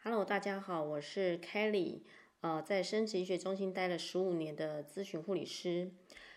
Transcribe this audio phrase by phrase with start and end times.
[0.00, 2.02] Hello，大家好，我是 Kelly，
[2.40, 5.90] 呃，在生殖医学中心待了十五年的咨询护理师，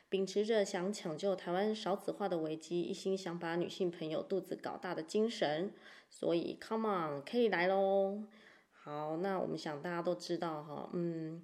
[0.10, 5.72] 秉持着想抢救台湾少子化的危机，一心想把女性朋友肚子搞大的精神，
[6.10, 8.24] 所以 Come on，Kelly 来喽。
[8.72, 11.44] 好，那我们想大家都知道哈，嗯，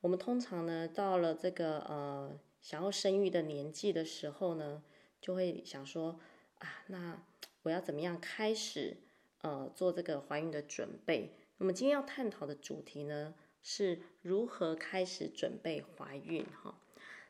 [0.00, 4.84] 我们通常呢到了这个呃想要生育的年纪的时候呢，
[5.20, 6.20] 就会想说
[6.60, 7.20] 啊，那
[7.64, 8.98] 我要怎么样开始
[9.42, 11.32] 呃做这个怀孕的准备？
[11.58, 16.78] 那么今天要探讨的主题呢，是如何开始准备怀孕哈。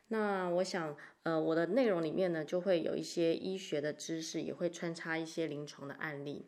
[0.09, 6.45] 那我想，呃，我的内容里面呢，就会有一些医学的知识，也会穿插一些临床的案例。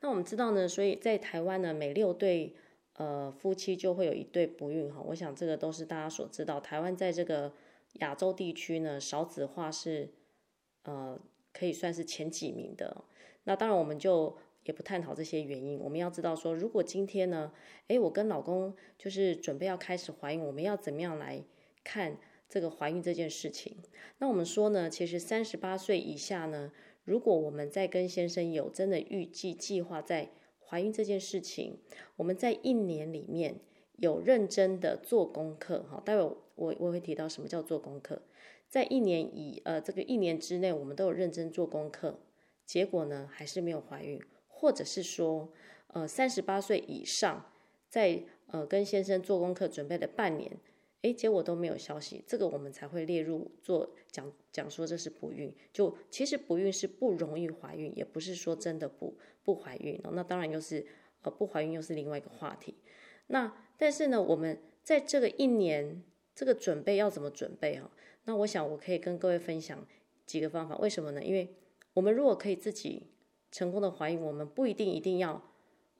[0.00, 2.54] 那我们知道呢，所以在台湾呢，每六对
[2.94, 5.00] 呃夫妻就会有一对不孕哈。
[5.06, 6.60] 我想这个都是大家所知道。
[6.60, 7.54] 台湾在这个
[7.94, 10.10] 亚洲地区呢，少子化是
[10.82, 11.18] 呃
[11.54, 13.04] 可以算是前几名的。
[13.44, 14.36] 那当然我们就。
[14.66, 17.52] 也不探讨这些原因，我们要知道说，如果今天呢，
[17.88, 21.42] 诶，我跟老公就是准备要开始怀孕，我们要怎么样来
[21.84, 22.18] 看
[22.48, 23.76] 这个怀孕这件事情？
[24.18, 26.72] 那我们说呢，其实三十八岁以下呢，
[27.04, 31.78] 如果我们在跟先生有真的预计计划在怀孕这件事情，
[32.16, 33.60] 我们在一年里面
[33.96, 36.22] 有认真的做功课，哈，待会
[36.56, 38.22] 我我会提到什么叫做功课，
[38.68, 42.18] 在一年以呃这个一年之内，我们都有认真做功课，
[42.64, 44.20] 结果呢还是没有怀孕。
[44.58, 45.52] 或者是说，
[45.88, 47.52] 呃，三十八岁以上，
[47.90, 50.50] 在呃跟先生做功课准备了半年，
[51.02, 55.54] 诶，结果都没有消息，这个我们才会列入做讲讲说这是不孕。
[55.74, 60.12] 就其实不孕是不容易怀孕，也不是说真的不不怀孕哦。
[60.14, 60.86] 那当然又是
[61.20, 62.74] 呃不怀孕又是另外一个话题。
[63.26, 66.02] 那但是呢，我们在这个一年
[66.34, 67.90] 这个准备要怎么准备哈？
[68.24, 69.86] 那我想我可以跟各位分享
[70.24, 70.78] 几个方法。
[70.78, 71.22] 为什么呢？
[71.22, 71.54] 因为
[71.92, 73.10] 我们如果可以自己。
[73.50, 75.42] 成功的怀孕，我们不一定一定要，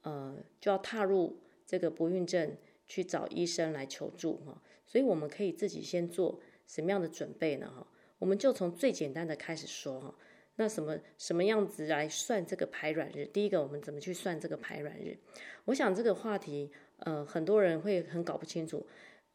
[0.03, 4.61] 呃，就要踏入这个不孕症去找医生来求助哈。
[4.87, 7.73] 所以我们可以自己先做什么样的准备呢？
[7.75, 7.87] 哈，
[8.19, 10.15] 我们就从最简单的开始说哈。
[10.57, 13.27] 那什么什么样子来算这个排卵日？
[13.27, 15.17] 第一个，我们怎么去算这个排卵日？
[15.67, 18.87] 我想这个话题，呃，很多人会很搞不清楚，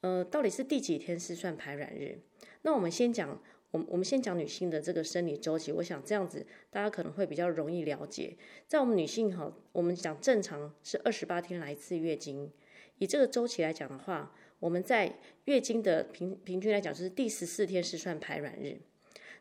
[0.02, 2.20] 呃，到底是第几天是算排卵日？
[2.64, 3.42] 那我们先讲。
[3.72, 8.36] 我我们先讲女性的这个生理周期，我想这样子大家可能会比较容易了解。
[8.68, 12.52] 在我们女性哈，我们讲正常是二十八天来一次月经，
[12.98, 18.80] 以这个周期来讲的话，我们在月经的平平均来讲就是第十四天是算排卵日。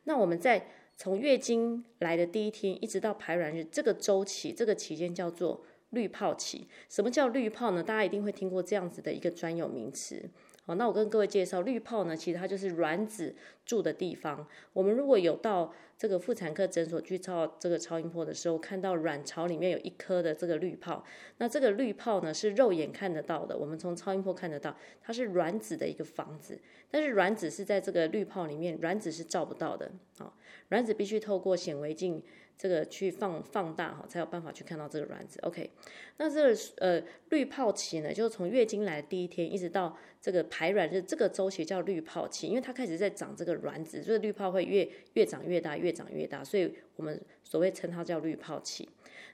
[0.04, 6.68] 那我们在从月经来的第一天一直到排卵日这个周期，这个期间叫做滤泡期。
[6.88, 7.82] 什么叫滤泡呢？
[7.82, 10.30] 大家一定会听过这样子的一个专有名词。
[10.62, 13.34] 好，那我跟各位介绍，滤泡呢，其实它就是卵子
[13.65, 14.47] 住的地方。
[14.72, 21.03] 我们如果有到这个妇产科诊所去照这个超音波的时候，看到卵巢里面有一颗的这个滤泡，
[21.38, 26.60] 那这个滤泡呢是肉眼看得到的，我们从超音波看得到，它是卵子的一个房子。
[26.91, 29.91] 但是卵子是在这个滤泡里面，卵子是照不到的。
[30.19, 30.37] 好，
[30.69, 32.22] 卵子必须透过显微镜。
[32.60, 35.41] 这个去放放大哈，才有办法去看到这个卵子。
[35.44, 35.71] OK，
[36.19, 48.87] 那这个呃滤泡期呢，就是从月经来的第一天一直到这个排卵日，这个周期叫滤泡期，因为它开始在长这个卵子，这个滤泡会越越长越大，越长越大，所以我们所谓称它叫滤泡期。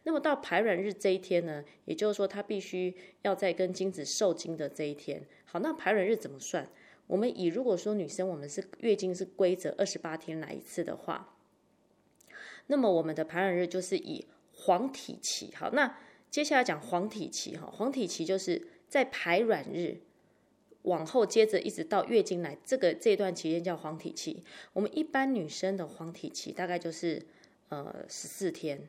[0.04, 5.20] 那么到排卵日这一天呢，也就是说它必须要在跟精子受精的这一天。
[5.44, 6.64] 好，那排卵日怎么算？
[7.08, 11.35] 我们以如果说女生我们是月经是规则二十八天来一次的话。
[12.68, 15.96] 那么我们的排卵日就是以黄体期，好，那
[16.30, 20.00] 接下来讲黄体期哈，黄体期就是在排卵日
[20.82, 24.42] 往后接着一直到月经来这个这段期间叫黄体期。
[24.72, 27.22] 我们一般女生的黄体期大概就是
[27.68, 28.88] 呃十四天，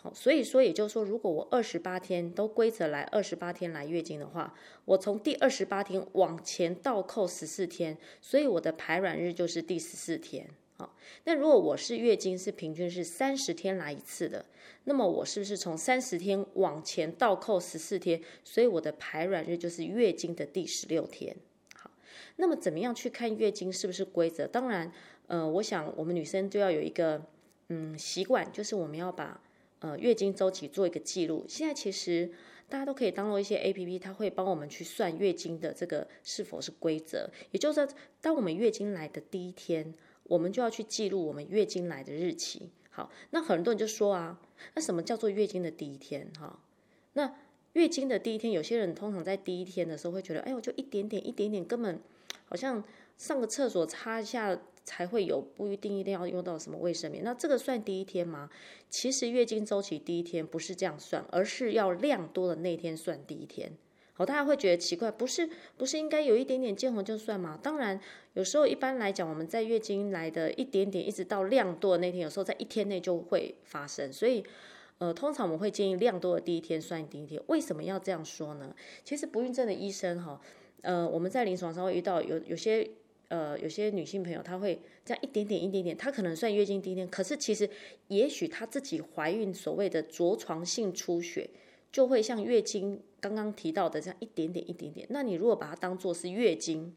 [0.00, 10.48] 好，所以说也就是说，如果我二十八天都规则来二十八天来月经的话，我从第二十八天往前倒扣十四天，所以我的排卵日就是第十四天。
[11.24, 14.44] 那如果我是月经是平均是三十天来一次的，
[14.84, 18.20] 那么我是不是从三十天往前倒扣十四天？
[18.42, 21.36] 所以我的排卵日就是月经的第十六天。
[21.76, 21.90] 好，
[22.36, 24.46] 那么怎么样去看月经是不是规则？
[24.46, 24.92] 当然，
[25.28, 27.22] 呃，我想我们女生就要有一个
[27.68, 29.40] 嗯习惯，就是我们要把
[29.78, 31.44] 呃月经周期做一个记录。
[31.48, 32.32] 现在其实
[32.68, 37.30] 大家都可以当做一些 APP，它会帮我们去算月经的这个是否是规则。
[37.52, 37.88] 也就是说，
[38.20, 39.94] 当我们月经来的第一天。
[40.32, 42.70] 我们就要去记录我们月经来的日期。
[42.88, 44.40] 好，那很多人就说啊，
[44.74, 46.26] 那什么叫做月经的第一天？
[46.38, 46.58] 哈，
[47.12, 47.34] 那
[47.74, 52.00] 月经的第一天，有些人通常在第一天的时候会觉得，哎，我就一点点、一点点，根本
[52.48, 52.82] 好像
[53.18, 57.22] 上个厕所擦一下才会有，不一定一定要用到什么卫生棉。
[57.22, 58.48] 那这个算第一天吗？
[58.88, 63.72] 其实月经周期第一天不是这样算，而是要量多的那天算第一天。
[64.22, 67.58] 好，大家会觉得奇怪，不是不是应该有一点点见红就算吗？
[67.60, 68.00] 当然，
[68.34, 74.12] 有时候一般来讲，我们在月经来的一点点，一直到量多的那天，有时候在一天内就会发生。
[74.12, 74.44] 所以，
[74.98, 77.42] 呃，通常我们会建议量多的第一天算第一天。
[77.48, 78.72] 为什么要这样说呢？
[79.02, 80.40] 其实不孕症的医生哈，
[80.82, 82.88] 呃，我们在临床上会遇到有有些
[83.26, 87.68] 呃有些女性朋友，她会这样一点点一点点，她可能算月经第一天，可是其实
[88.06, 91.50] 也许她自己怀孕所谓的着床性出血。
[91.92, 95.06] 就会像月经刚刚提到的这样一点点一点点。
[95.10, 96.96] 那你如果把它当做是月经，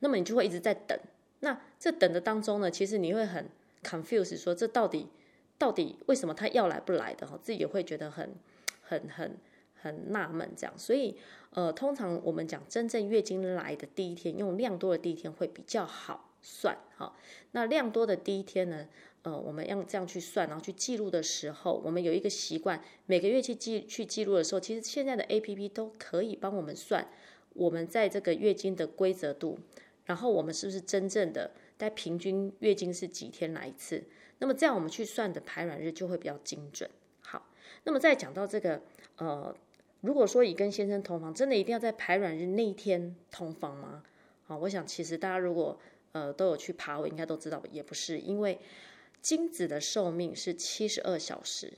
[0.00, 0.96] 那么你就会一直在等。
[1.40, 3.48] 那这等的当中呢，其实你会很
[3.82, 5.08] confuse，说这到底
[5.58, 7.38] 到底为什么它要来不来的哈？
[7.42, 8.34] 自己也会觉得很
[8.82, 9.36] 很很
[9.74, 10.78] 很纳闷这样。
[10.78, 11.16] 所以
[11.50, 17.14] 呃，通常我们讲真正月经来的第一天，用量多的第一天会比较好算哈。
[17.52, 18.86] 那量多的第一天呢？
[19.26, 27.08] 呃，我们要这样去算，然后去记录的时候，我们有一个习惯，每个月去记去记录的时候，其实现在的 APP 都可以帮我们算
[27.54, 29.58] 我们在这个月经的规则度，
[30.04, 34.04] 然后我们是不是真正的在平均月经是几天来一次？
[34.38, 36.88] 那么这样我们去算的排卵日就会比较精准。
[37.22, 37.48] 好，
[37.82, 38.80] 那么再讲到这个，
[39.16, 39.52] 呃，
[40.02, 44.04] 如果说以跟先生同房，真的一定要在排卵日那一天同房吗？
[44.44, 45.76] 好，我想其实大家如果
[46.12, 48.60] 呃都有去爬，我应该都知道，也不是，因为。
[49.26, 51.72] 精子的寿命是七十二小时，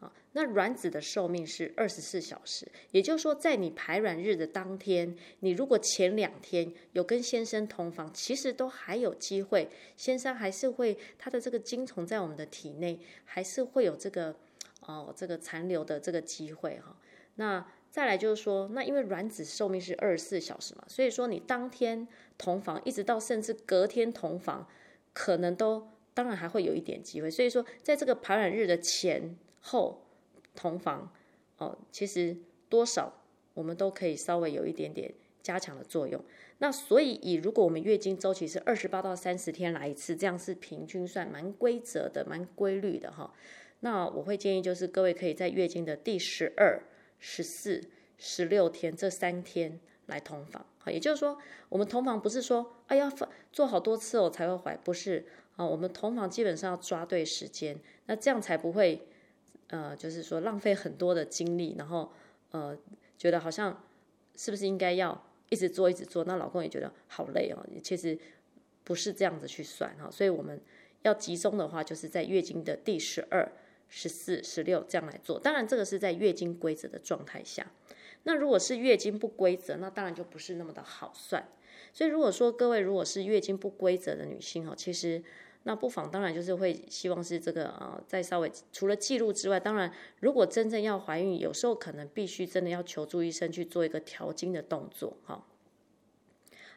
[0.00, 2.70] 啊，那卵子的寿命是二十四小时。
[2.90, 14.36] 也就是说，在你排卵日的当天，你如果前两天有跟先生同房，其实都还有机会，先生还是会他的这个精虫在我们的体内还是会有这个
[14.80, 16.94] 哦这个残留的这个机会哈。
[17.36, 22.06] 那再来就是说，那因为卵子寿命是二十四小时嘛，所以说你当天
[22.36, 24.68] 同房，一直到甚至隔天同房，
[25.14, 25.88] 可能都。
[26.12, 30.04] 当然还会有一点机会，所以说在这个排卵日的前后
[30.54, 31.12] 同房
[31.58, 32.36] 哦，其实
[32.68, 33.22] 多少
[33.54, 36.22] 我们都可以稍微有一点点加强的作用。
[36.58, 43.32] 那所以以如果我们月经周期是二十八到三十天来一次，这样是平均算蛮规则的、蛮规律的哈。
[43.80, 46.82] 那我会建议就是各位可以在月经的第十二、
[47.18, 50.66] 十四、十六天这三天来同房。
[50.78, 53.10] 好，也就是说我们同房不是说哎呀
[53.52, 55.24] 做好多次我才会怀，不是。
[55.56, 59.06] 啊，我们同房基本上要抓对时间，那这样才不会，
[59.68, 62.10] 呃，就是说浪费很多的精力，然后
[62.50, 62.76] 呃，
[63.18, 63.84] 觉得好像
[64.36, 67.64] 是不是应该要一直做一直做，那老公也觉得好累哦。
[67.82, 68.18] 其实
[68.84, 70.60] 不是这样子去算哈，所以我们
[71.02, 73.50] 要集中的话，就是在月经的第十二、
[73.88, 75.38] 十四、十六这样来做。
[75.38, 77.70] 当然，这个是在月经规则的状态下。
[78.24, 81.48] 那如果是月经不规则，那当然就不是那么的好算。
[81.92, 85.22] 所以如果说各位如果是月经不规则的女性哈，其实。
[85.64, 95.44] 那不妨当然就是会希望是这个呃，再稍微除了记录之外，当然如果真正要怀孕，有时候可能必须真的要求助医生去做一个调经的动作哈。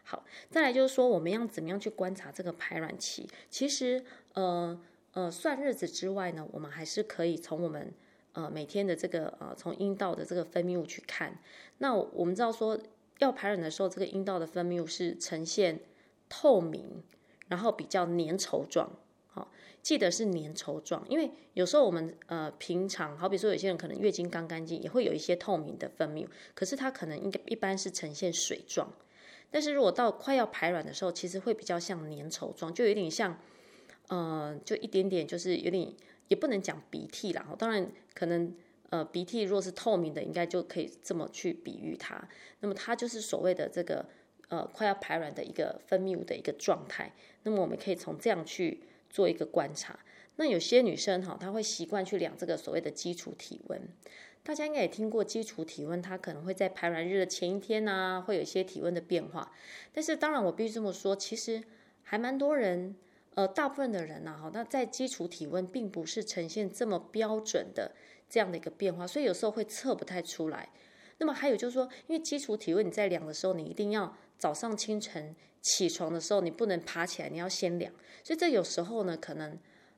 [0.03, 3.25] 好，再来就是说我们要怎么样去观察这个排卵期？
[3.49, 4.77] 其实呃
[5.13, 7.89] 呃算日子之外呢，我们还是可以从我们
[8.33, 11.39] 呃每天的这个呃从阴道的这个分泌物去看。
[11.77, 12.77] 那我们知道说
[13.19, 15.79] 要排卵的时候，这个阴道的分泌物是呈现
[16.29, 17.03] 透明。
[17.49, 18.89] 然后比较粘稠状，
[19.27, 19.51] 好，
[19.81, 28.91] 记得是粘稠状，因为有时候我们呃平常，好比说有些人可能月经刚干净，也会有一些透明的分泌物，可是它可能应该一般是呈现水状，
[29.51, 33.37] 但是如果到快要排卵的时候，其实会比较像粘稠状，就有点像，
[34.07, 35.93] 呃，就一点点，就是有点
[36.29, 38.55] 也不能讲鼻涕啦，当然可能
[38.93, 44.05] 呃鼻涕若是透明的，应该就可以这么去比喻它，那么它就是所谓的这个。
[44.49, 49.97] 呃，快要排卵的一个分泌物的一个状态，那么我们可以从这样去做一个观察。
[50.35, 53.81] 那有些女生哈，她会习惯去量这个所谓的基础体温。
[54.43, 59.51] 大家应该也听过基础体温，它可能会在排卵日的前一天啊，会有一些体温的变化。
[59.91, 61.63] 但是当然，我必须这么说，其实
[62.03, 62.95] 还蛮多人，
[63.33, 67.93] 呃，大部分的人呐，哈，那在基础体温并不是呈现这么标准的
[68.33, 70.67] 这样的一个变化，所以有时候会测不太出来。
[71.19, 74.17] 那么还有就是说，因为基础体温你在量的时候，你一定要。
[74.39, 79.57] 早上清晨起床的时候，你不能爬起来，你要先量，所以这有时候呢，可能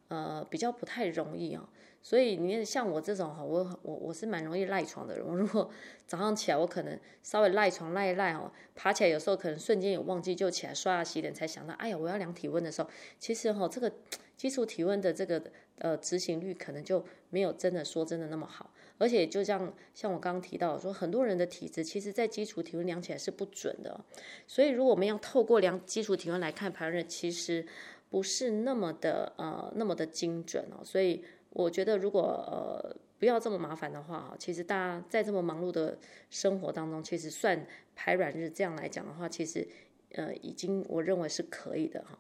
[0.09, 1.67] 呃比较不太容易、哦。
[2.05, 5.25] 所以你像我这种哈，我我我是蛮容易赖床的人。
[5.25, 5.67] 我如果
[6.05, 13.91] 早上起来，我可能稍微赖床赖一赖哦，爬起来有时候可能瞬间有忘记，就起来刷牙洗脸才想到，哎呀，我要量体温的时候，其实哈、这个
[14.37, 15.41] 基础体温的这个
[15.79, 18.69] 呃执行率可能就没有真的说真的那么好。
[18.99, 23.99] 而且就像像我刚刚提到说，很多人的体质其实在基础体温量起来是不准的，
[24.45, 27.65] 所以如果我们要透过量基础体温来看排卵日，其实
[28.11, 32.21] 不是那么的呃那么的精准哦，所以我觉得如果
[32.51, 35.97] 呃不要这么麻烦的话，其实大家在这么忙碌的
[36.29, 39.65] 生活当中，其实算排卵日这样来讲的话，其实
[40.11, 42.19] 呃已经我认为是可以的哈。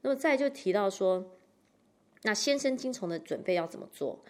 [0.00, 1.36] 那么再就提到说，
[2.22, 4.24] 那先生精虫的准备要怎么做？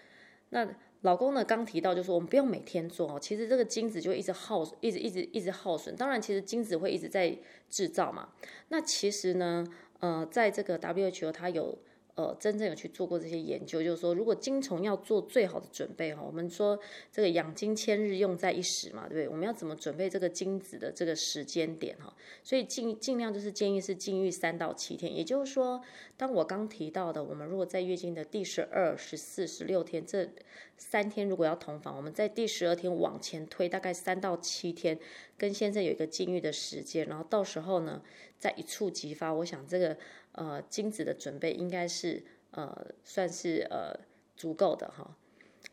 [0.49, 0.69] 那
[1.03, 1.45] 老公呢？
[1.45, 3.21] 刚提到就是说，我们不用每天做哦。
[3.21, 5.95] 其实这个精子就一直耗，一直一直一直耗损。
[5.95, 7.39] 当然，其实精子会一直在
[7.69, 8.31] 制造嘛。
[8.71, 9.65] 那其实呢，
[10.01, 11.79] 呃，在这个 WHO 它有。
[12.21, 16.79] 呃，真正有去做过这些研究，就是说，如果精虫要做最好的准备哈，我们说
[17.11, 19.29] 这个养精千日，用在一时嘛，对不对？
[19.29, 22.15] 我们要怎么准备这个精子的这个时间点哈？
[22.45, 25.81] 所以尽尽量就是建议是禁欲三到七天，也就是说，
[26.19, 30.29] 当我刚提到的，我们如果在月经的第十二、十四、十六天这
[30.77, 34.99] 三天如果要同房，我们在第十二天往前推大概三到七天，
[35.39, 38.03] 跟先生有一个禁欲的时间，然后到时候呢
[38.41, 39.97] 在一触即发，我想这个。
[40.33, 43.93] 呃，精子的准备应该是呃，算是呃
[44.37, 45.17] 足够的哈。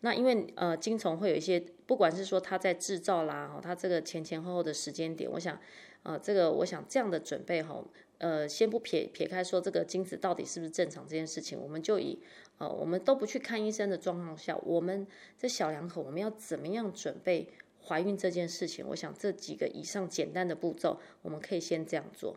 [0.02, 5.62] 那因为呃，精虫会有一些，不管是说它在制造啦，哈，它这个前前后后的时间点，我想，
[6.02, 7.86] 呃，这个我想这样的准备哈，
[8.18, 12.20] 呃，先不撇撇开说这个精子到底是不是正常这件事情，我们就以
[12.58, 15.06] 呃，我们都不去看医生的状况下，我们
[15.38, 17.48] 这小两口我们要怎么样准备
[17.86, 18.84] 怀孕这件事情？
[18.88, 22.36] 我想这几个以上简单的步骤，我们可以先这样做。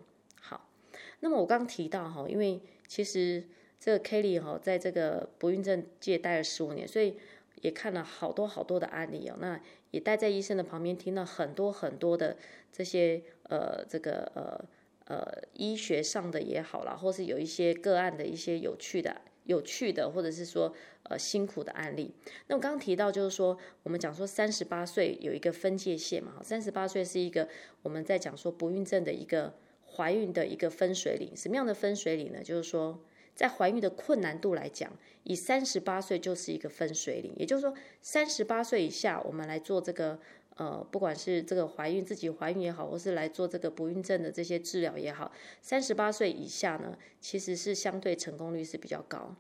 [1.21, 3.45] 那么我刚刚提到哈，因为其实
[3.79, 7.17] 这个 Kelly 哈，在这个不孕症界待了十五年，所以
[7.63, 9.37] 也看了好多好多的案例哦。
[9.39, 12.37] 那也待在医生的旁边，听了很多很多的
[12.73, 14.65] 这些呃这个呃
[15.07, 22.15] 呃医学上的也好啦，或是有一些个案的一些有趣的、有趣的，或者是说呃辛苦的案例。
[22.47, 27.49] 那我刚刚提到就是说，我们讲说三十八岁有一个分界线嘛，三十八岁是一个
[27.83, 29.55] 我们在讲说不孕症的一个。
[29.97, 32.43] 怀孕的一个分水岭，什么样的分水岭呢？
[32.43, 33.01] 就是说，
[33.35, 34.91] 在怀孕的困难度来讲，
[35.25, 37.33] 以三十八岁就是一个分水岭。
[37.37, 40.21] 也就是说，三十八岁以下，我们来做这个
[40.57, 49.35] 呃，不管是这个怀孕自己怀孕也好，或是来做这个不孕症的这些治疗也好，三十八岁以下呢，其实是相对成功率是比较高。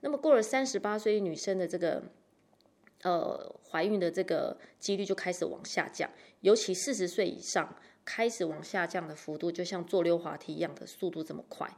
[0.00, 2.02] 那么过了三十八岁，女生的这个
[3.02, 6.10] 呃怀孕的这个几率就开始往下降，
[6.42, 7.76] 尤其四十岁以上。
[8.06, 11.68] 开始往下降的幅度，就像坐溜滑梯一样的速度这么快，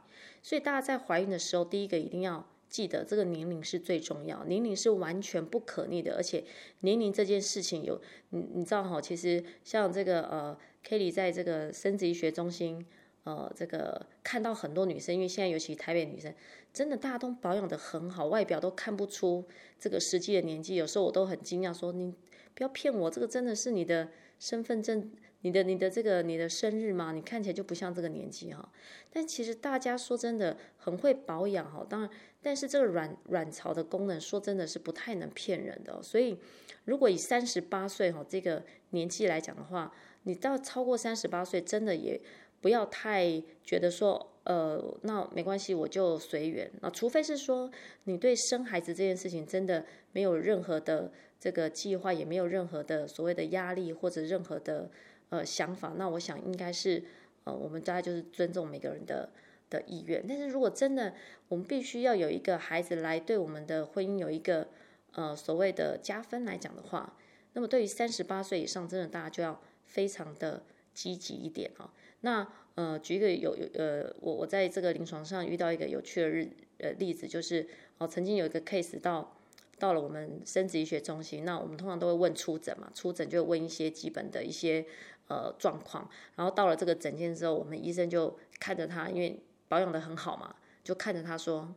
[0.43, 6.45] 所以大家在怀孕的时候，第一个一定要记得，这个年龄是最重要，年龄是完全不可逆的，而且
[6.81, 10.55] 年龄这件事情有，你你知道哈，其实像这个呃
[10.87, 12.85] ，Kelly 在这个生殖医学中心，
[13.23, 16.31] 呃，这个看到很多女生，因为现在尤其台北女生，
[16.71, 19.43] 真的大家都保养得很好，外表都看不出
[19.79, 22.13] 这个实际的年纪，有时候我都很惊讶，说你
[22.53, 25.11] 不要骗我，这个真的是你的身份证。
[25.41, 27.13] 你的你的这个你的生日吗？
[27.13, 28.69] 你看起来就不像这个年纪哈。
[29.09, 31.85] 但其实大家说真的很会保养哈。
[31.89, 32.09] 当然，
[32.41, 36.03] 但是这个卵卵巢的功能说真的是不太能骗人的。
[36.03, 36.37] 所以，
[36.83, 39.93] 如果以三十八岁哈这个年纪来讲的话，
[40.23, 42.19] 你到超过三十八岁，真的也
[42.59, 46.89] 不要太觉得说呃那没关系，我就随缘啊。
[46.89, 47.71] 除非是说
[48.03, 54.91] 你对生孩子这件事情真的没有任何的这个计划，也没有任何的所谓的压力或者任何的。
[55.29, 57.03] 呃，想法，那我想应该是，
[57.43, 59.29] 呃，我们大家就是尊重每个人的
[59.69, 60.25] 的意愿。
[60.27, 61.13] 但是如果真的
[61.49, 64.67] 我们必须要有一个孩子来对我们的婚姻有一个
[65.11, 67.15] 呃所谓的加分来讲的话，
[67.53, 71.93] 那么对于三十八岁以上，真的大家就要非常的积极一点啊。
[72.21, 77.67] 那呃，举一个有有呃，我我在这个临床上遇到一个有趣的日呃例子，就是
[77.99, 79.35] 哦、曾经有一个 case 到。
[79.77, 84.85] 到了我们生殖医学中心，那我们通常都会问初诊嘛，初诊就问一些基本的一些
[85.29, 91.73] 呃状况，然后到了这个诊间之后，我们医生就看着他，因为保养得很好嘛，就看着他说，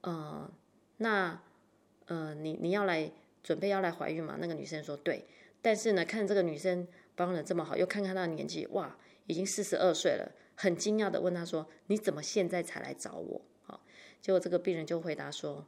[0.00, 0.50] 呃，
[0.96, 1.42] 那
[2.06, 3.12] 呃你你要来
[3.42, 4.38] 准备要来怀孕嘛？
[4.40, 5.26] 那个女生说对，
[5.60, 8.96] 但是呢，看这个女生保养得这么好，又看看她的年纪，哇，
[9.26, 13.42] 已经四十二岁了，很惊讶地问她说，你怎么现在才来找我？
[13.64, 13.80] 好，
[14.22, 15.66] 结果这个病人就回答说，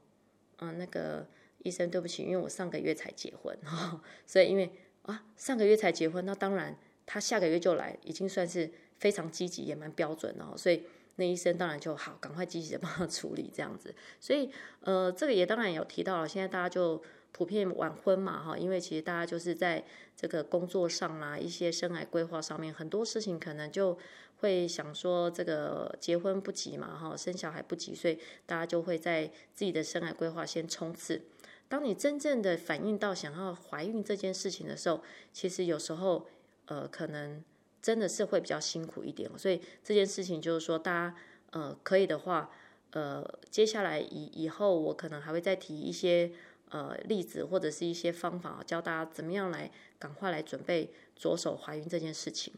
[0.57, 1.27] 啊、呃，那个。
[1.65, 3.57] 医生，对不起，因为我上个月才结婚，
[4.27, 4.69] 所以因为
[5.03, 6.77] 啊上个月才结婚，那当然
[7.13, 10.83] 他下个月就来，已经算是非常积极，也蛮标准的，所以
[11.17, 13.95] 那医生当然就好，赶快积极的帮他处理这样子。
[14.19, 14.51] 所以
[14.81, 19.85] 呃，这个也当然有提到了，现在大家就普遍晚婚嘛，哈，因为其实大家就是在
[20.17, 23.99] 这个工作上啦，一些生涯规划上面，很多事情可能就
[24.39, 31.21] 会想说这个结婚不急嘛，哈，生小孩不急，所以大家就会在自己的生涯规划先冲刺。
[31.69, 35.03] 当你真正的反映到想要怀孕这件事情的时候，
[35.33, 36.27] 其实有时候，
[36.73, 37.45] 呃，可能
[37.83, 39.31] 真的是会比较辛苦一点。
[39.37, 41.15] 所以这件事情就是说，大家
[41.51, 42.51] 呃可以的话，
[42.93, 46.33] 呃，接下来以以后我可能还会再提一些
[46.71, 52.55] 呃例子或者是一些方法，教大家怎么样来赶快来准备着手怀孕这件事情。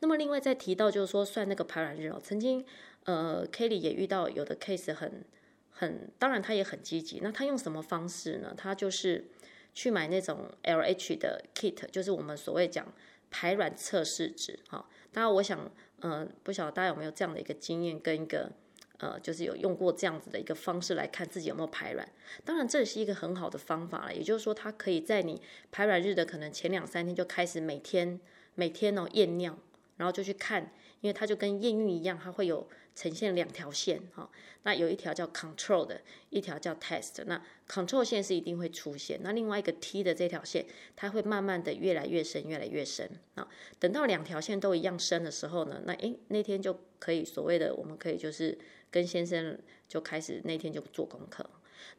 [0.00, 2.64] 那么另外再提到就是说算那个排卵日哦，曾经
[3.04, 5.24] 呃 Kelly 也遇到有的 case 很
[5.70, 7.20] 很，当然他也很积极。
[7.22, 8.52] 那他用什么方式呢？
[8.56, 9.28] 他就是
[9.74, 12.86] 去买那种 LH 的 kit，就是我们所谓讲
[13.30, 14.88] 排卵测试纸哈。
[15.12, 15.70] 当然我想
[16.00, 18.50] 呃不晓得大家有没有这样的一个经验跟一个
[18.98, 22.08] 呃就是有用过这样子的一个方式来看自己有没有排卵。
[22.44, 28.20] 当然这是一个很好的方法了，也就是说它可以在你排卵日的可能前两三天就开始每天
[28.54, 29.58] 每天哦验尿。
[29.98, 30.62] 然后就去看，
[31.00, 34.28] 因为它就跟验孕一样，它会有呈现两条线哈。
[34.64, 36.00] 那有一条叫 control 的，
[36.30, 37.22] 一条叫 test。
[37.26, 43.46] 那 control 线是一定会出现，那另外一个 T 的这条线，它会慢慢的越来越深，越来越深啊。
[43.78, 48.58] 等到两条线都一样深的时候呢，那诶那天就可以所谓的我们可以就是
[48.90, 49.56] 跟先生
[49.88, 51.48] 就开始那天就做功课。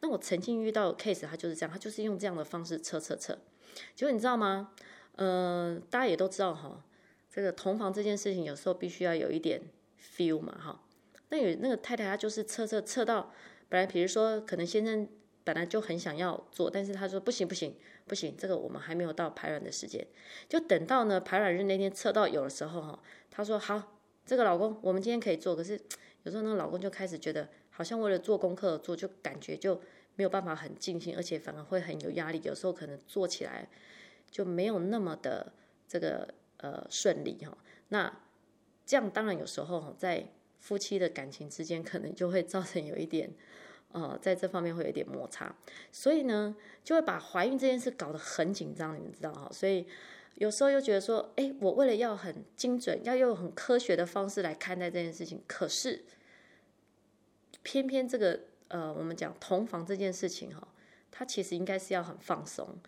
[0.00, 3.38] 那我曾经遇到 case，他就是这样，他就是用这样的方式测测测。
[3.94, 4.74] 结果你知道吗？
[5.16, 6.84] 呃，大家也都知道哈。
[7.32, 9.62] 这个同房这件事情，有时候必须要有一点
[9.98, 10.82] feel 嘛，哈。
[11.30, 13.32] 那有那个太太，她就是测测测到，
[13.68, 15.08] 本来比如说可能先生
[15.42, 17.74] 本来就很想要做，但是他说不行不行
[18.06, 20.06] 不行，这个我们还没有到排卵的时间，
[20.48, 25.80] 就等到呢排卵日那天测到有的时候，哈，他说好，这个老公我们今天可以做，可是
[26.24, 29.80] 有时候那个老公就开始觉得好像为了做功课而做，就感觉就
[30.16, 33.68] 没有办法很尽兴，而且反而会很有压力，有时候可能做起来
[34.30, 35.52] 就没有那么的
[35.88, 36.34] 这个。
[36.62, 37.56] 呃，顺利哈，
[37.88, 38.20] 那
[38.84, 40.28] 这样当然有时候在
[40.60, 43.28] 夫妻的感情之间，可能就会造成有一点，
[43.90, 45.52] 呃，在这方面会有一点摩擦，
[45.90, 49.86] 所以呢，就会把怀孕这件事搞得很紧张，你们知道哈，所以
[50.36, 56.04] 有时候又觉得说，哎，我为了要很精准，要用很科学的方式来看待这件事情，可是
[57.62, 60.68] 偏偏这个呃，我们讲同房这件事情哈，
[61.10, 62.78] 它其实应该是要很放松。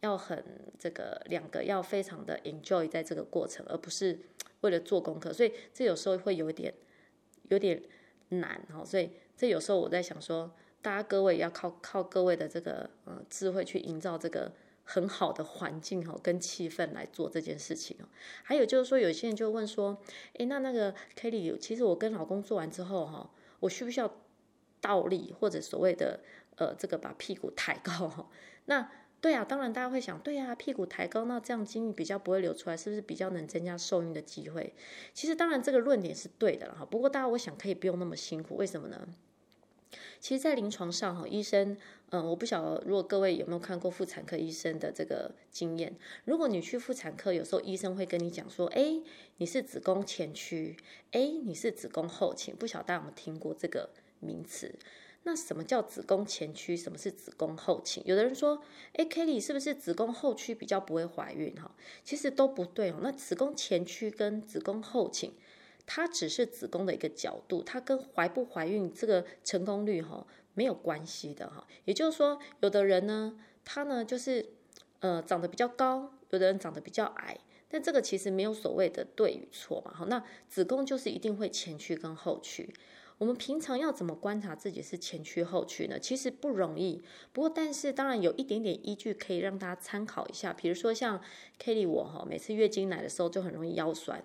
[0.00, 0.44] 要很
[0.78, 4.16] 这个两个要非常的 enjoy 在这个过程，而不是
[4.60, 6.72] 为了做功课，所以这有时候会有一点
[7.48, 7.82] 有点
[8.30, 8.84] 难哈。
[8.84, 14.52] 所以这有时候我在想说，大家各位要靠靠各位的这个呃智慧去营造这个
[14.84, 18.08] 很好的环境哈跟气氛来做这件事情哦。
[18.42, 20.00] 还有就是说，有些人就问说，
[20.34, 23.30] 诶，那那个 Kelly，其实我跟老公做完之后哈，
[23.60, 24.16] 我需不需要
[24.80, 26.20] 倒立或者所谓的
[26.56, 28.28] 呃这个把屁股抬高哈？
[28.66, 34.74] 那对啊，当然大家会想，对啊，屁股抬高，那这样精液比较不会流出来，是不是比较能增加受孕的机会？
[35.12, 36.84] 其实当然这个论点是对的了哈。
[36.84, 39.08] 不过大家我想可以不用那么辛苦，为什么呢？
[40.20, 41.76] 其实，在临床上哈，医生，
[42.10, 49.00] 嗯，我不晓得如果各位有没有看过妇产科医生的这个经验，如果你去妇产科，有时候医生会跟你讲说，哎，
[49.36, 50.76] 你是子宫前屈，
[51.12, 54.74] 哎，你是子宫后倾，不晓得大家有没有听过这个名词？
[55.24, 56.74] 那什么叫子宫前屈？
[56.74, 58.02] 什么是子宫后倾？
[58.06, 58.62] 有的人说，
[58.94, 61.54] 哎，Kelly 是不是子宫后屈比较不会怀孕？
[61.54, 61.70] 哈，
[62.02, 63.00] 其实都不对哦。
[63.02, 65.34] 那子宫前屈跟子宫后倾，
[65.84, 71.66] 它只是子宫的一个角度，它跟怀不怀孕这个成功率哈没有关系的哈。
[71.84, 74.46] 也就是说，有的人呢，他呢就是
[75.00, 79.92] 呃长得比较高，有的人长得比较矮，但这个其实没有所谓的对与错嘛。
[79.92, 82.72] 哈，那子宫就是一定会前屈跟后屈。
[83.18, 85.98] 我们平常要怎么观察自己是前屈后屈呢？
[85.98, 87.02] 其实不容易。
[87.32, 90.52] 不过，但是当然有一点点依据可以让大家参考一下。
[90.52, 91.20] 比如说像
[91.60, 94.22] Kelly 我哈，每次月经来的时候就很容易腰酸。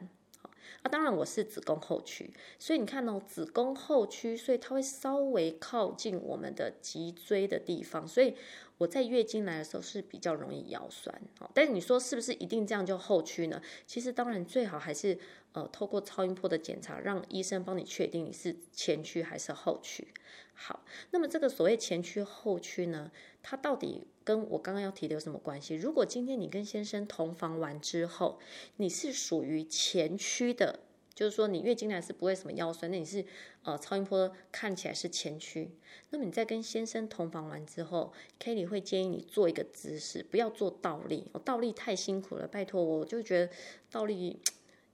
[0.84, 8.36] 啊，当然我是子宫后屈，所以你看哦，子宫后屈，所以它会稍微靠近我们的脊椎的地方，所以
[8.78, 11.22] 我在月经来的时候是比较容易腰酸。
[11.54, 13.62] 但是你说是不是一定这样就后屈呢？
[13.88, 15.18] 其实当然最好还是
[15.54, 20.14] 呃透过超音波的检查，让医生帮你确定你是前屈还是后屈。
[20.56, 23.12] 好，那么这个所谓前屈后屈呢，
[23.42, 25.76] 它到底跟我刚刚要提的有什么关系？
[25.76, 28.40] 如果今天你跟先生同房完之后，
[28.78, 30.82] 你是属于前屈的，
[31.16, 33.26] 就是说你月经来是不会什么腰酸，那你是
[33.64, 35.72] 呃超音波看起来是前屈，
[36.12, 43.52] 那么你在跟先生同房完之后，Kelly 会建议你做一个姿势，不要做倒立，我倒立太辛苦了，拜托，我就觉得
[43.90, 44.40] 倒立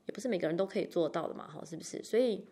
[0.10, 2.04] 也不是每个人都可以做到的嘛，哈，是不是？
[2.04, 2.44] 所以。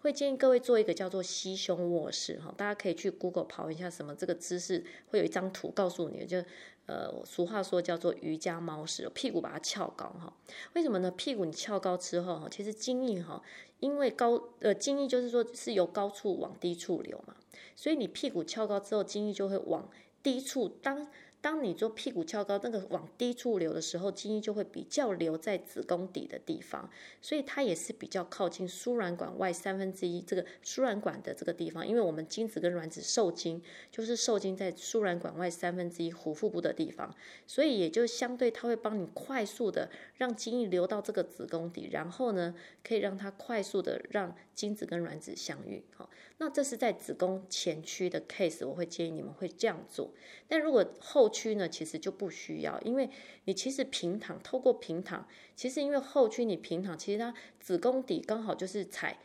[0.00, 6.42] 会建议各位做一个叫做吸胸卧式哈，大家可以去 Google 跑一下什么这个姿势，会有一张图告诉你，就
[6.86, 10.36] 呃俗话说叫做瑜伽猫式，屁股把它翘高哈。
[10.72, 11.08] 为什么呢？
[11.12, 13.40] 屁股你翘高之后哈，其实精液哈，
[13.78, 17.36] 因为高呃精液就是说是由高处往低处流嘛，
[17.76, 19.88] 所以你屁股翘高之后，精液就会往
[20.20, 20.68] 低处。
[20.82, 21.06] 当
[21.42, 26.88] 当你做屁股翘高，那个往低处流的时候，精液就会比较留在子宫底的地方，
[27.20, 31.84] 所以它也是比较靠近输卵管外三分之一这个输卵管的这个地方。
[31.84, 37.12] 因为我们精子跟卵子受精，就是受精在输卵管外三分之一壶腹部的地方，
[37.44, 45.82] 所以也就相对它会帮你快速的让精液流到这个子宫底，然后呢，可以让它快速的让精子跟卵子相遇。
[45.96, 50.12] 好，那这是在子宫前区的 case，我会建议你们会这样做。
[50.46, 53.10] 但如果后区呢，其实就不需要，因为
[53.46, 59.18] 你其实平躺，透过平躺，其实因为后区你平躺，其实它子宫底刚好就是踩，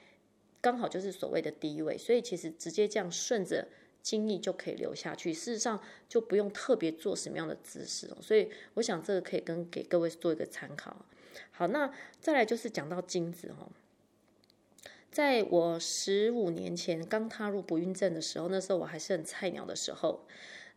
[0.62, 3.68] 刚好就是所谓的低位，所以其实直接这样顺着
[4.02, 8.10] 精液就可以流下去，事实上就不用特别做什么样的姿势。
[8.22, 11.06] 所以我想这个可以跟给各位做一个参考。
[11.52, 13.70] 好，那再来就是讲到精子哦，
[15.12, 20.26] 在我十五年前刚踏入不孕症的时候，那时候我还是很菜鸟的时候。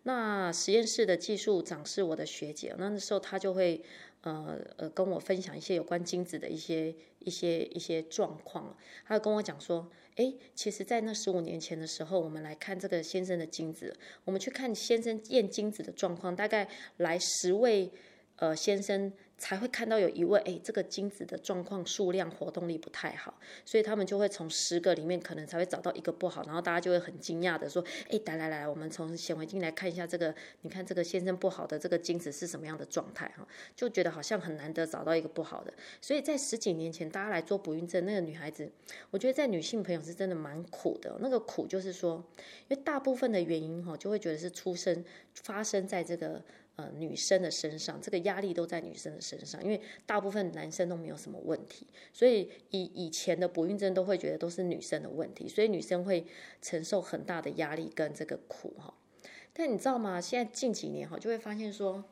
[0.04, 3.82] 那实验室的技术长是我的学姐，那那时候她就会
[4.22, 17.90] 呃呃跟我分享一些有关精子的一些一些一些状况，她就跟我讲说，哎，其实，在那十五年前的时候，我们来看这个先生的精子，我们去看先生验精子的状况，大概来十位
[18.36, 19.12] 呃先生。
[19.40, 35.72] 才会看到有一位，哎，这个精子的状况、数量、活动力不太好，所以他们就会从十个里面可能才会找到一个不好，然后大家就会很惊讶的说，哎，来来来，我们从显微镜来看一下这个，你看这个先生不好的这个精子是什么样的状态哈，就觉得好像很难得找到一个不好的，
[36.02, 38.70] 所以在十几年前大家来做不孕症，那个女孩子，
[39.10, 42.22] 我觉得在女性朋友是真的蛮苦的，那个苦就是说，
[42.68, 46.44] 因为大部分的原因哈，就会觉得是出生发生在这个。
[46.80, 56.26] 呃，女生的身上，这个压力都在女生的身上，因为大部分男生都没有什么问题，所以以以前的不孕症都会觉得都是女生的问题，所以女生会
[56.62, 58.94] 承受很大的压力跟这个苦哈。
[59.52, 60.18] 但你知道吗？
[60.18, 62.02] 现在近几年哈，就会发现说，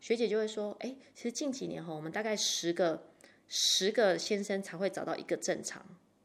[0.00, 3.08] 学姐就会说，哎，其实近几年哈，我们大概十个
[3.46, 5.84] 十个先生才会找到一个正常。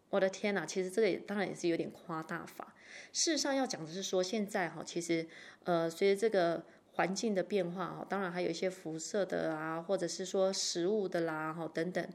[0.10, 2.74] 我的天哪，其实这个也当然也是有点夸大法。
[3.12, 5.28] 事实上要讲的是说，现在哈，其实
[5.66, 6.64] 呃，随着这个。
[7.00, 12.06] 环境的变化哈，当然还有一些辐射的啊，或者是说食物的啦哈等等。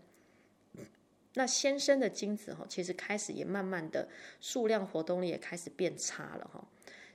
[1.33, 4.11] 那先生的精子哈，其实开始也慢慢的
[4.42, 6.62] 数量活动力也开始变差了哈。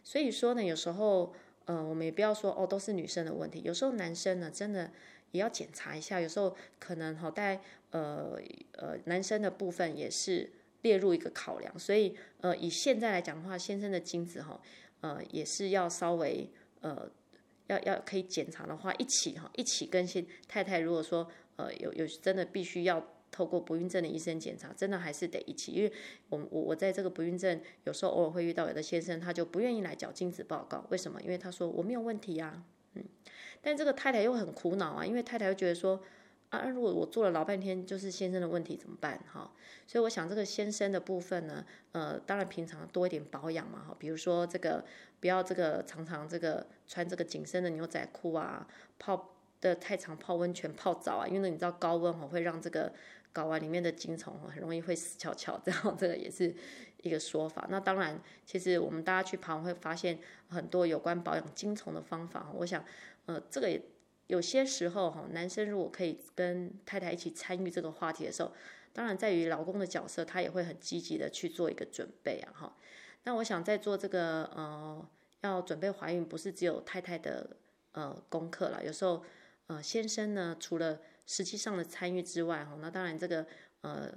[0.03, 1.31] 所以说呢，有时候
[1.65, 4.89] 呃，我们也不要说哦都是女生的问题，有时候男生呢真的
[5.29, 8.39] 也要检查一下，有时候可能哈在呃
[8.77, 10.49] 呃男生的部分也是
[10.81, 11.77] 列入一个考量。
[11.77, 14.59] 所以呃以现在来讲的话，先生的精子哈
[15.01, 16.49] 呃也是要稍微
[16.81, 17.11] 呃。
[17.69, 25.91] 要要可以检查的话，一起哈，一起更新太太，如果说呃有有真的必须要透过不孕症的医生检查，真的还是得一起，因为
[26.29, 31.21] 我我我在这个不孕症有时候偶尔会遇到有的先生他就不愿意来缴精子报告，为什么？
[31.21, 32.63] 因为他说我没有问题呀、啊，
[32.95, 33.03] 嗯，
[33.61, 36.03] 但这个太太又很苦恼啊，因为太太又觉得说。
[36.49, 39.19] 啊，如果我做了老半天就是先生的问题怎么办？
[39.31, 39.51] 哈，
[39.85, 44.83] 所以我想这个先生的部分呢，呃，当然平常多一点保养嘛，哈，比如说这个
[45.19, 52.91] 不要这个常常这个穿这个紧身的牛仔裤啊，泡的太长泡温泉泡澡啊，因为你知道高温哈会让这个
[53.31, 56.51] 睾丸里面的精虫很容易会死翘翘，这样这个也是
[57.03, 57.67] 一个说法。
[57.69, 62.83] 那当然，其实我们大家去旁会发现很多有关保养精虫的方法，我想，
[63.27, 63.79] 呃，这个也。
[64.29, 68.53] 有些时候哈，男生如果可以跟太太一起参与这个话题的时候，
[68.93, 72.77] 当然在于老公的角色，他也会很积极的去做一个准备啊哈。
[73.23, 75.09] 那我想在做这个呃，
[75.41, 77.57] 要准备怀孕，不是只有太太的
[77.93, 79.23] 呃功课啦，有时候
[79.65, 83.47] 呃先生呢，除了实际上的参与之外哈，那当然这个
[83.81, 84.13] 呃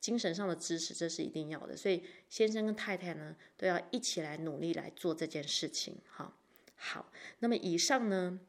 [0.00, 1.76] 精神上的支持，这是一定要的。
[1.76, 6.36] 所以先生跟太太呢，都要一起来努力来做这件事情哈。
[6.74, 8.40] 好，那么以上呢，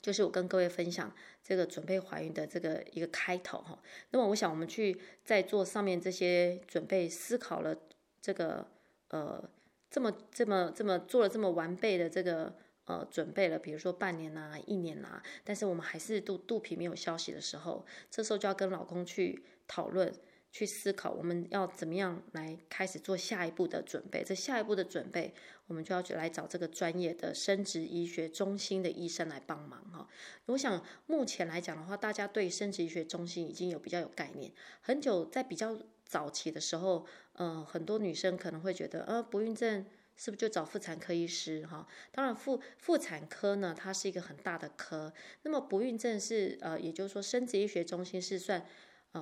[0.00, 3.78] 就是我跟各位分享这个准备怀孕的这个一个开头哈，
[4.10, 7.76] 那么我想我们去在做上面这些准备思考了
[8.20, 8.66] 这个
[9.08, 9.42] 呃
[9.90, 20.12] 这么这么这么做了这么完备的这个呃准备了，比如说半年呐、啊、一年呐、啊，但是我们还是肚肚皮没有消息的时候，这时候就要跟老公去讨论。
[20.50, 24.24] 去思考我们要怎么样来开始做下一步的准备。
[24.24, 25.34] 这下一步的准备，
[25.66, 30.08] 我们就要去来找这个专业的生殖医学中心的医生来帮忙哈。
[30.46, 34.50] 我想目前来讲的话，大家对生殖医学中心已经有比较有概念。
[34.80, 39.84] 很久在比较早期的时候，呃，很多女生可能会觉得，呃，不孕症
[40.16, 41.86] 是不是就找妇产科医师哈？
[42.10, 45.12] 当然妇妇产科呢，它是一个很大的科。
[45.42, 48.64] 那么不孕症是呃，也就是说生殖医学中心是算。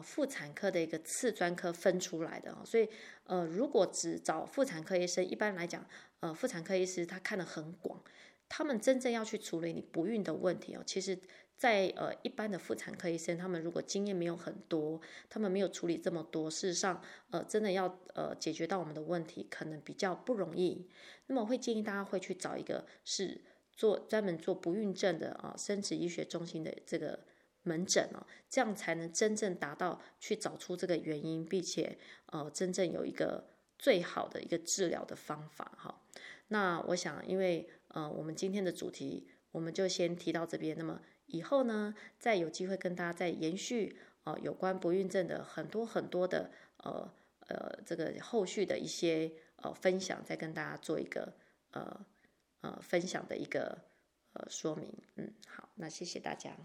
[0.01, 2.89] 妇产科的一个次专科分出来的，所以
[3.25, 5.87] 呃，如果只找妇产科医生，一般来讲，
[6.21, 8.03] 呃，妇产科医师他看得很广，
[8.49, 11.17] 他们真正要去处理你不孕的问题哦，其实
[11.57, 20.87] 在，在呃一般的妇产科医生，他们如果经验没有很多，他们没有处理这么多，事实上，呃，真的要呃解决到我们的问题，可能比较不容易。
[21.27, 23.41] 那么我会建议大家会去找一个是
[23.73, 27.19] 做专门做不孕症的啊，生殖医学中心的这个
[27.67, 36.03] 门诊哦，这样才能真正达到去找出这个原因，并且呃真正有一个最好的一个治疗的方法哈。
[36.49, 40.79] 那我想，因为呃，我们今天的主题，我们就先提到这边。
[40.79, 47.13] 那么以后呢，再有机会跟大家再延续呃有关不孕症的很多很多的呃
[47.49, 51.35] 呃这个后续的一些呃分享，再跟大家做一个
[51.73, 52.07] 呃
[52.61, 53.77] 呃分享的一个
[54.35, 54.95] 呃说明。
[55.17, 56.57] 嗯，好，那谢谢大家。